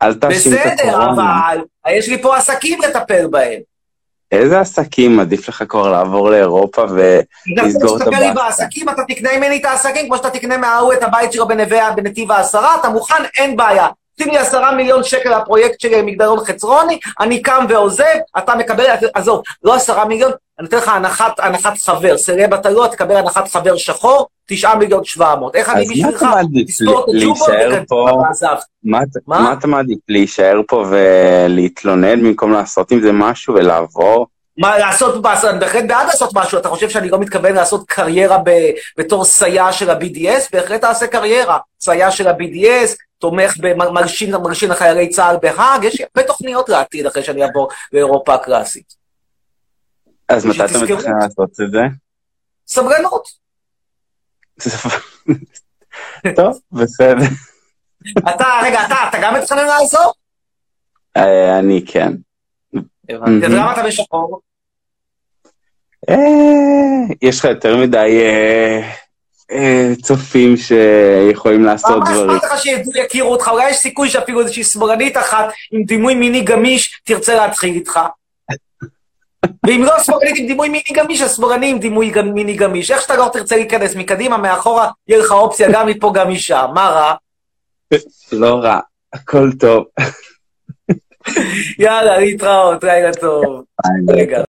אל 0.02 0.14
תאשים 0.14 0.52
את 0.54 0.58
הקורונה. 0.80 1.12
בסדר, 1.12 1.62
אבל 1.84 1.92
יש 1.92 2.08
לי 2.08 2.22
פה 2.22 2.36
עסקים 2.36 2.78
לטפל 2.82 3.26
בהם. 3.26 3.60
איזה 4.32 4.60
עסקים? 4.60 5.20
עדיף 5.20 5.48
לך 5.48 5.64
כבר 5.68 5.92
לעבור 5.92 6.30
לאירופה 6.30 6.82
ולסגור 6.82 7.96
את 7.96 8.00
הבית. 8.00 8.14
תסתכל 8.14 8.28
לי 8.28 8.32
בעסקים, 8.34 8.88
אתה 8.88 9.02
תקנה 9.08 9.30
ממני 9.36 9.56
את 9.56 9.64
העסקים, 9.64 10.06
כמו 10.06 10.16
שאתה 10.16 10.30
תקנה 10.30 10.56
מההוא 10.58 10.92
את 10.92 11.02
הבית 11.02 11.32
שלו 11.32 11.48
בנתיב 11.96 12.32
העשרה, 12.32 12.76
אתה 12.80 12.88
מוכן, 12.88 13.22
אין 13.38 13.56
בעיה. 13.56 13.88
שים 14.18 14.30
לי 14.30 14.38
עשרה 14.38 14.74
מיליון 14.74 15.04
שקל 15.04 15.38
לפרויקט 15.38 15.80
שלי 15.80 16.02
מגדרון 16.02 16.44
חצרוני, 16.44 16.98
אני 17.20 17.42
קם 17.42 17.66
ועוזב, 17.68 18.04
אתה 18.38 18.54
מקבל, 18.54 18.84
עזוב, 19.14 19.42
לא 19.62 19.74
עשרה 19.74 20.04
מיליון, 20.04 20.32
אני 20.58 20.68
אתן 20.68 20.76
לך 20.76 20.88
הנחת, 20.88 21.40
הנחת 21.40 21.78
חבר, 21.78 22.18
סרב 22.18 22.54
אתה 22.54 22.70
לא, 22.70 22.88
תקבל 22.90 23.16
הנחת 23.16 23.48
חבר 23.48 23.76
שחור, 23.76 24.26
תשעה 24.48 24.76
מיליון 24.76 25.04
שבע 25.04 25.34
מאות. 25.34 25.54
איך 25.54 25.68
אני 25.68 25.84
בשבילך? 25.84 26.16
אתה 26.16 26.26
מעדיף 26.26 26.80
להישאר 27.08 27.82
פה? 27.88 28.22
מה 29.26 29.52
אתה 29.52 29.66
מעדיף 29.66 29.98
להישאר 30.08 30.60
פה 30.68 30.84
ולהתלונן 30.90 32.20
במקום 32.20 32.52
לעשות 32.52 32.90
עם 32.90 33.00
זה 33.00 33.12
משהו 33.12 33.54
ולעבור? 33.54 34.26
מה 34.58 34.78
לעשות, 34.78 35.22
אני 35.44 35.58
בהחלט 35.58 35.84
בעד 35.88 36.06
לעשות 36.06 36.30
משהו, 36.34 36.58
אתה 36.58 36.68
חושב 36.68 36.90
שאני 36.90 37.08
לא 37.08 37.18
מתכוון 37.18 37.54
לעשות 37.54 37.84
קריירה 37.88 38.38
בתור 38.98 39.24
סייע 39.24 39.72
של 39.72 39.90
ה-BDS? 39.90 40.48
בהחלט 40.52 40.80
תעשה 40.80 41.06
קריירה, 41.06 41.58
סייע 41.80 42.10
של 42.10 42.28
ה-BDS, 42.28 42.96
תומך 43.18 43.56
במלשין 43.60 44.70
לחיילי 44.70 45.08
צה"ל 45.08 45.36
בהאג, 45.42 45.84
יש 45.84 46.00
הרבה 46.00 46.26
תוכניות 46.26 46.68
לעתיד 46.68 47.06
אחרי 47.06 47.22
שאני 47.22 47.42
אעבור 47.42 47.68
לאירופה 47.92 48.34
הקלאסית. 48.34 48.94
אז 50.28 50.46
מתי 50.46 50.64
אתה 50.64 50.78
מתכנן 50.78 51.18
לעשות 51.18 51.50
את 51.50 51.70
זה? 51.70 51.80
סבלנות. 52.66 53.28
טוב, 56.36 56.60
בסדר. 56.72 57.26
אתה, 58.18 58.46
רגע, 58.62 58.86
אתה, 58.86 58.94
אתה 59.08 59.18
גם 59.22 59.34
מתכנן 59.34 59.66
לעזור? 59.66 60.12
אה, 61.16 61.58
אני 61.58 61.84
כן. 61.86 62.12
הבנתי, 63.08 63.46
אז 63.46 63.52
למה 63.52 63.72
אתה 63.72 63.82
בשחור? 63.82 64.40
אה, 66.10 67.14
יש 67.22 67.38
לך 67.38 67.44
יותר 67.44 67.76
מדי 67.76 68.20
אה, 69.50 69.92
צופים 70.02 70.56
שיכולים 70.56 71.64
לעשות 71.64 72.02
דברים. 72.04 72.26
מה 72.26 72.36
אכפת 72.36 72.52
לך 72.52 72.62
שיכירו 72.62 73.32
אותך? 73.32 73.48
אולי 73.48 73.70
יש 73.70 73.76
סיכוי 73.76 74.10
שאפילו 74.10 74.40
איזושהי 74.40 74.64
שמאלנית 74.64 75.16
אחת 75.16 75.48
עם 75.72 75.84
דימוי 75.84 76.14
מיני 76.14 76.40
גמיש 76.40 77.00
תרצה 77.04 77.34
להתחיל 77.34 77.74
איתך. 77.74 78.00
ואם 79.66 79.82
לא 79.82 80.02
שמאלנית 80.02 80.36
עם 80.36 80.46
דימוי 80.46 80.68
מיני 80.68 80.90
גמיש, 80.94 81.22
אז 81.22 81.36
שמאלני 81.36 81.70
עם 81.70 81.78
דימוי 81.78 82.12
מיני 82.34 82.54
גמיש. 82.54 82.90
איך 82.90 83.02
שאתה 83.02 83.16
לא 83.16 83.30
תרצה 83.32 83.56
להיכנס 83.56 83.96
מקדימה, 83.96 84.36
מאחורה, 84.36 84.90
יהיה 85.08 85.20
לך 85.20 85.32
אופציה 85.32 85.68
גם 85.72 85.86
מפה, 85.86 86.12
גם 86.14 86.30
משם. 86.30 86.66
מה 86.74 86.88
רע? 86.88 87.14
לא 88.32 88.54
רע, 88.54 88.80
הכל 89.12 89.50
טוב. 89.60 89.84
יאללה, 91.78 92.18
להתראות, 92.18 92.84
לילה 92.84 93.12
טוב. 93.12 93.64
רגע, 94.08 94.42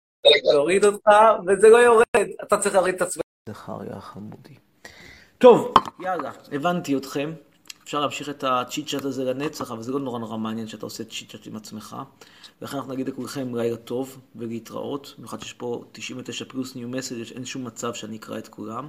להוריד 0.54 0.86
אותך, 0.86 1.10
וזה 1.48 1.70
לא 1.70 1.78
יורד, 1.78 2.28
אתה 2.44 2.58
צריך 2.58 2.76
להוריד 2.76 2.96
את 2.96 3.02
עצמך. 3.02 3.24
זכריה 3.50 4.00
חמודי. 4.00 4.56
טוב, 5.38 5.74
יאללה, 6.00 6.32
הבנתי 6.52 6.98
אתכם. 6.98 7.34
אפשר 7.84 8.00
להמשיך 8.00 8.30
את 8.30 8.44
הצ'יט 8.44 8.90
צ'אט 8.90 9.06
הזה 9.06 9.24
לנצח, 9.24 9.72
אבל 9.72 9.84
זה 9.84 9.92
לא 9.92 10.00
נורא 10.00 10.20
נורא 10.20 10.38
מעניין 10.38 10.68
שאתה 10.68 10.86
עושה 10.86 11.04
צ'יט 11.04 11.32
צ'אט 11.32 11.48
עם 11.48 11.56
עצמך. 11.56 11.96
ולכן 12.62 12.78
אנחנו 12.78 12.94
נגיד 12.94 13.10
לכולכם 13.10 13.56
לילה 13.56 13.78
טוב 13.78 14.22
ולהתראות. 14.36 15.14
במיוחד 15.18 15.42
שיש 15.42 15.54
פה 15.54 15.84
99 15.92 16.46
פלוס 16.46 16.76
ניו 16.76 16.88
מסג' 16.88 17.34
אין 17.36 17.46
שום 17.46 17.66
מצב 17.66 17.94
שאני 17.94 18.18
אקרא 18.18 18.38
את 18.38 18.48
כולם. 18.48 18.88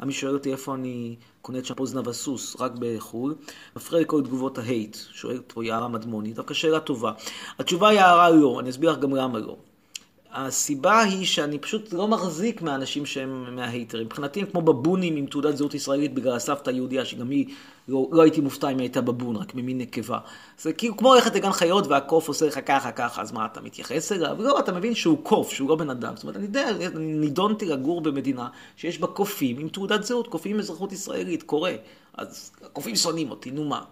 עמי 0.00 0.12
שואל 0.12 0.34
אותי 0.34 0.52
איפה 0.52 0.74
אני 0.74 1.16
קונה 1.42 1.58
את 1.58 1.64
שמפו 1.64 1.86
זנב 1.86 2.08
הסוס, 2.08 2.56
רק 2.60 2.72
בחו"ל. 2.78 3.34
מפריע 3.76 4.00
לי 4.00 4.04
כל 4.08 4.22
תגובות 4.22 4.58
ההייט, 4.58 4.96
שואלת 5.12 5.52
פה 5.52 5.64
יערה 5.64 5.88
מדמוני, 5.88 6.32
דווקא 6.32 6.54
שאלה 6.54 6.80
טובה. 6.80 7.12
התשובה 7.58 7.88
היא 7.88 7.98
יערה 7.98 8.30
לא, 8.30 8.60
אני 8.60 8.70
אסביר 8.70 8.90
לך 8.90 8.98
גם 8.98 9.14
למה 9.14 9.38
לא. 9.38 9.56
הסיבה 10.32 11.00
היא 11.00 11.26
שאני 11.26 11.58
פשוט 11.58 11.92
לא 11.92 12.08
מחזיק 12.08 12.62
מהאנשים 12.62 13.06
שהם 13.06 13.56
מההייטרים. 13.56 14.06
מבחינתי 14.06 14.40
הם 14.40 14.46
כמו 14.46 14.62
בבונים 14.62 15.16
עם 15.16 15.26
תעודת 15.26 15.56
זהות 15.56 15.74
ישראלית 15.74 16.14
בגלל 16.14 16.32
הסבתא 16.32 16.70
היהודיה, 16.70 17.04
שגם 17.04 17.30
היא, 17.30 17.46
לא, 17.88 18.08
לא 18.12 18.22
הייתי 18.22 18.40
מופתע 18.40 18.68
אם 18.68 18.78
היא 18.78 18.84
הייתה 18.84 19.00
בבון, 19.00 19.36
רק 19.36 19.54
ממין 19.54 19.78
נקבה. 19.78 20.18
זה 20.58 20.72
כאילו 20.72 20.96
כמו 20.96 21.14
ללכת 21.14 21.34
לגן 21.34 21.52
חיות 21.52 21.86
והקוף 21.86 22.28
עושה 22.28 22.46
לך 22.46 22.60
ככה 22.66 22.92
ככה, 22.92 23.22
אז 23.22 23.32
מה, 23.32 23.46
אתה 23.46 23.60
מתייחס 23.60 24.12
אליו? 24.12 24.36
לא, 24.40 24.58
אתה 24.58 24.72
מבין 24.72 24.94
שהוא 24.94 25.18
קוף, 25.22 25.52
שהוא 25.52 25.68
לא 25.68 25.76
בן 25.76 25.90
אדם. 25.90 26.16
זאת 26.16 26.22
אומרת, 26.22 26.36
אני 26.36 26.44
יודע, 26.44 26.68
נידונתי 26.98 27.66
לגור 27.66 28.00
במדינה 28.00 28.48
שיש 28.76 28.98
בה 28.98 29.06
קופים 29.06 29.58
עם 29.58 29.68
תעודת 29.68 30.04
זהות, 30.04 30.28
קופים 30.28 30.54
עם 30.54 30.60
אזרחות 30.60 30.92
ישראלית, 30.92 31.42
קורה. 31.42 31.72
אז 32.14 32.50
הקופים 32.64 32.96
שונאים 32.96 33.30
אותי, 33.30 33.50
נו 33.50 33.64
מה. 33.64 33.82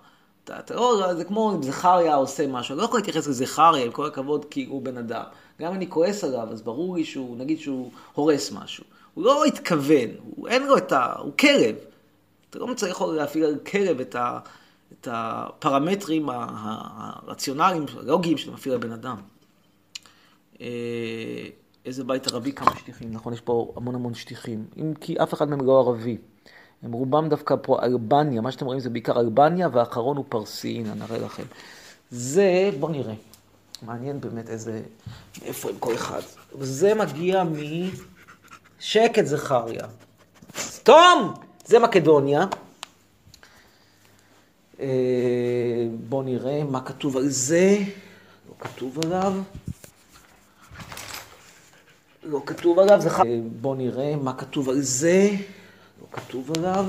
אתה, 0.46 0.58
אתה 0.58 0.74
לא, 0.74 1.14
זה 1.14 1.24
כמו 1.24 1.52
אם 1.54 1.62
זכריה 1.62 2.14
עושה 2.14 2.46
משהו, 2.46 2.72
אני 2.72 2.78
לא 2.78 2.84
יכול 2.84 2.98
להתייחס 2.98 3.26
לזכריה, 3.26 3.84
עם 3.84 3.92
כל 3.92 4.06
הכבוד, 4.06 4.44
כי 4.44 4.64
הוא 4.64 4.82
בן 4.82 4.96
אדם. 4.96 5.22
גם 5.60 5.68
אם 5.68 5.74
אני 5.74 5.90
כועס 5.90 6.24
עליו, 6.24 6.48
אז 6.52 6.62
ברור 6.62 6.96
לי 6.96 7.04
שהוא, 7.04 7.36
נגיד 7.36 7.58
שהוא 7.58 7.90
הורס 8.14 8.52
משהו. 8.52 8.84
הוא 9.14 9.24
לא 9.24 9.44
התכוון, 9.44 10.08
הוא, 10.22 10.48
אין 10.48 10.66
לו 10.66 10.76
את 10.76 10.92
ה... 10.92 11.12
הוא 11.18 11.32
כלב. 11.40 11.76
אתה 12.50 12.58
לא 12.58 12.74
צריך 12.74 13.02
להפעיל 13.02 13.44
על 13.44 13.58
כלב 13.58 14.00
את, 14.00 14.14
ה, 14.14 14.38
את 14.92 15.08
הפרמטרים 15.10 16.28
הרציונליים, 16.30 17.84
הלוגיים 17.98 18.38
שאתה 18.38 18.52
מפעיל 18.52 18.74
על 18.74 18.80
בן 18.80 18.92
אדם. 18.92 19.16
אה, 20.60 20.66
איזה 21.84 22.04
בית 22.04 22.26
ערבי, 22.26 22.52
כמה 22.52 22.76
שטיחים, 22.78 23.12
נכון, 23.12 23.32
יש 23.32 23.40
פה 23.40 23.72
המון 23.76 23.94
המון 23.94 24.14
שטיחים. 24.14 24.64
אם 24.76 24.94
כי 25.00 25.16
אף 25.22 25.34
אחד 25.34 25.48
מהם 25.48 25.66
לא 25.66 25.78
ערבי. 25.78 26.18
הם 26.82 26.92
רובם 26.92 27.28
דווקא 27.28 27.54
פה 27.62 27.82
אלבניה, 27.82 28.40
מה 28.40 28.52
שאתם 28.52 28.66
רואים 28.66 28.80
זה 28.80 28.90
בעיקר 28.90 29.20
אלבניה, 29.20 29.68
והאחרון 29.72 30.16
הוא 30.16 30.24
פרסי, 30.28 30.68
הנה, 30.68 30.94
נראה 30.94 31.18
לכם. 31.18 31.42
זה, 32.10 32.70
בואו 32.80 32.92
נראה. 32.92 33.14
מעניין 33.82 34.20
באמת 34.20 34.50
איזה, 34.50 34.82
איפה 35.42 35.70
עם 35.70 35.78
כל 35.78 35.94
אחד. 35.94 36.20
זה 36.60 36.94
מגיע 36.94 37.44
משקט 38.80 39.24
זכריה. 39.24 39.86
סתום! 40.56 41.34
זה 41.64 41.78
מקדוניה. 41.78 42.46
אה, 44.80 45.88
בואו 46.08 46.22
נראה 46.22 46.64
מה 46.64 46.80
כתוב 46.80 47.16
על 47.16 47.28
זה. 47.28 47.78
לא 48.48 48.54
כתוב 48.58 48.98
עליו. 49.04 49.32
לא 52.22 52.42
כתוב 52.46 52.78
עליו, 52.78 53.00
זה 53.00 53.10
חי... 53.10 53.22
אה, 53.22 53.38
בואו 53.60 53.74
נראה 53.74 54.16
מה 54.16 54.34
כתוב 54.34 54.68
על 54.68 54.80
זה. 54.80 55.30
לא 56.00 56.06
כתוב 56.12 56.50
עליו. 56.58 56.86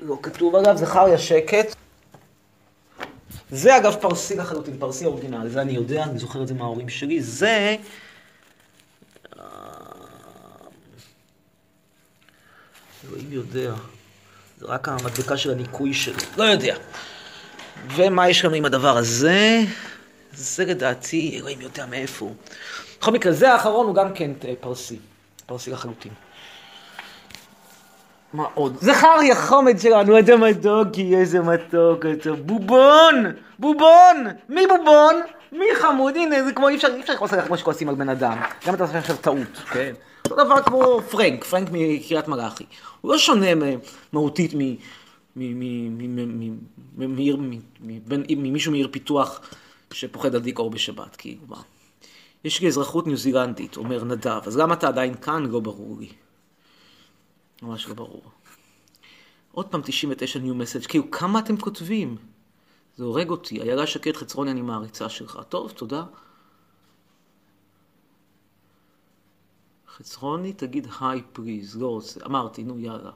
לא 0.00 0.18
כתוב 0.22 0.54
עליו, 0.56 0.76
זכריה 0.76 1.18
שקט. 1.18 1.74
זה 3.50 3.76
אגב 3.76 3.96
פרסי 4.00 4.36
לחלוטין, 4.36 4.78
פרסי 4.78 5.04
אורגינל, 5.04 5.48
זה 5.48 5.62
אני 5.62 5.72
יודע, 5.72 6.04
אני 6.04 6.18
זוכר 6.18 6.42
את 6.42 6.48
זה 6.48 6.54
מההורים 6.54 6.88
שלי, 6.88 7.22
זה... 7.22 7.76
אה, 9.38 9.44
אלוהים 13.04 13.32
יודע, 13.32 13.74
זה 14.58 14.66
רק 14.66 14.88
המדבקה 14.88 15.36
של 15.36 15.50
הניקוי 15.50 15.94
שלי, 15.94 16.24
לא 16.36 16.44
יודע. 16.44 16.76
ומה 17.96 18.28
יש 18.28 18.44
לנו 18.44 18.54
עם 18.54 18.64
הדבר 18.64 18.96
הזה? 18.96 19.60
זה 20.32 20.64
לדעתי, 20.64 21.38
אלוהים 21.38 21.60
יודע 21.60 21.86
מאיפה 21.86 22.24
הוא. 22.24 22.34
בכל 23.00 23.10
מקרה, 23.10 23.32
זה 23.32 23.52
האחרון 23.52 23.86
הוא 23.86 23.94
גם 23.94 24.14
כן 24.14 24.30
אה, 24.44 24.54
פרסי, 24.60 24.98
פרסי 25.50 25.70
לחלוטין. 25.70 26.12
מה 28.32 28.44
עוד? 28.54 28.76
זכריה 28.80 29.34
חומד 29.34 29.78
שלנו, 29.78 30.16
איזה 30.16 30.36
מתוקי, 30.36 31.16
איזה 31.16 31.40
מתוק, 31.40 32.06
איזה 32.06 32.32
בובון! 32.32 33.24
בובון! 33.58 34.26
מי 34.48 34.66
בובון? 34.66 35.14
מי 35.52 35.64
חמוד? 35.74 36.16
הנה, 36.16 36.44
זה 36.44 36.52
כמו, 36.52 36.68
אי 36.68 36.76
אפשר, 36.76 36.88
אי 36.94 37.00
אפשר 37.00 37.12
לכעוס 37.12 37.32
עליך 37.32 37.46
כמו 37.46 37.58
שכועסים 37.58 37.88
על 37.88 37.94
בן 37.94 38.08
אדם. 38.08 38.38
גם 38.66 38.74
אתה 38.74 38.84
עושה 38.84 38.98
עכשיו 38.98 39.16
טעות, 39.16 39.56
כן? 39.72 39.92
אותו 40.24 40.44
דבר 40.44 40.62
כמו 40.62 41.00
פרנק, 41.10 41.44
פרנק 41.44 41.68
מקריית 41.72 42.28
מלאכי. 42.28 42.64
הוא 43.00 43.12
לא 43.12 43.18
שונה 43.18 43.46
מהותית 44.12 44.52
ממישהו 48.36 48.72
מעיר 48.72 48.88
פיתוח 48.90 49.40
שפוחד 49.92 50.34
על 50.34 50.40
דיקור 50.40 50.70
בשבת, 50.70 51.16
כי 51.16 51.36
מה? 51.48 51.56
יש 52.44 52.60
לי 52.60 52.68
אזרחות 52.68 53.06
ניו 53.06 53.16
זילנדית, 53.16 53.76
אומר 53.76 54.04
נדב, 54.04 54.40
אז 54.46 54.56
למה 54.56 54.74
אתה 54.74 54.88
עדיין 54.88 55.14
כאן? 55.14 55.46
לא 55.46 55.60
ברור 55.60 55.96
לי. 55.98 56.12
ממש 57.62 57.88
לא 57.88 57.94
ברור. 57.94 58.22
עוד 59.52 59.66
פעם 59.66 59.80
99 59.84 60.38
ניו 60.38 60.54
מסאג', 60.54 60.86
כאילו, 60.86 61.10
כמה 61.10 61.38
אתם 61.38 61.56
כותבים? 61.56 62.16
זה 62.96 63.04
הורג 63.04 63.30
אותי. 63.30 63.60
איילה 63.60 63.86
שקד 63.86 64.16
חצרוני, 64.16 64.50
אני 64.50 64.62
מעריצה 64.62 65.08
שלך. 65.08 65.38
טוב, 65.48 65.70
תודה. 65.70 66.04
חצרוני, 69.88 70.52
תגיד 70.52 70.86
היי 71.00 71.22
פריז, 71.32 71.76
לא 71.76 71.86
רוצה. 71.86 72.20
אמרתי, 72.26 72.62
נו 72.62 72.78
יאללה. 72.78 73.10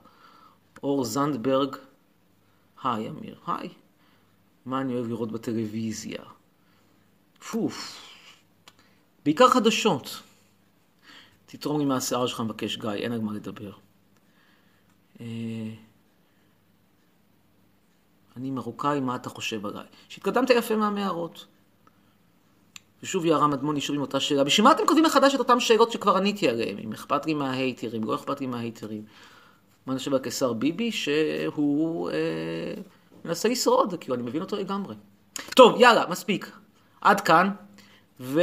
אור 0.82 1.04
זנדברג, 1.04 1.76
היי 2.82 3.08
אמיר, 3.08 3.38
היי. 3.46 3.68
מה 4.66 4.80
אני 4.80 4.94
אוהב 4.94 5.08
לראות 5.08 5.32
בטלוויזיה? 5.32 6.22
פוף. 7.50 8.13
בעיקר 9.24 9.48
חדשות. 9.48 10.22
תתרום 11.46 11.78
לי 11.78 11.84
מהשיער 11.84 12.26
שלך 12.26 12.40
מבקש 12.40 12.76
גיא, 12.76 12.90
אין 12.90 13.12
על 13.12 13.20
מה 13.20 13.32
לדבר. 13.32 13.72
אה, 15.20 15.26
אני 18.36 18.50
מרוקאי, 18.50 19.00
מה 19.00 19.16
אתה 19.16 19.28
חושב 19.28 19.66
עליי? 19.66 19.84
שהתקדמת 20.08 20.50
יפה 20.50 20.76
מהמערות. 20.76 21.46
ושוב 23.02 23.24
יערה 23.24 23.46
מדמון 23.46 23.76
נשארים 23.76 24.00
אותה 24.00 24.20
שאלה. 24.20 24.44
בשביל 24.44 24.64
מה 24.64 24.72
אתם 24.72 24.86
כותבים 24.86 25.04
מחדש 25.04 25.34
את 25.34 25.38
אותן 25.38 25.60
שאלות 25.60 25.92
שכבר 25.92 26.16
עניתי 26.16 26.48
עליהן? 26.48 26.78
אם 26.78 26.92
אכפת 26.92 27.26
לי 27.26 27.34
מההייטרים, 27.34 28.04
לא 28.04 28.14
אכפת 28.14 28.40
לי 28.40 28.46
מההייטרים. 28.46 29.04
מה 29.86 29.92
אני 29.92 29.98
חושב 29.98 30.14
על 30.14 30.18
קיסר 30.20 30.52
ביבי? 30.52 30.92
שהוא 30.92 32.10
אה, 32.10 32.14
מנסה 33.24 33.48
לשרוד, 33.48 33.94
כאילו, 34.00 34.14
אני 34.14 34.22
מבין 34.22 34.42
אותו 34.42 34.56
לגמרי. 34.56 34.94
טוב, 35.56 35.80
יאללה, 35.80 36.04
מספיק. 36.10 36.50
עד 37.00 37.20
כאן. 37.20 37.50
ו... 38.20 38.40